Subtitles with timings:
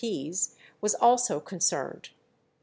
[0.03, 2.09] P.'s, was also concerned.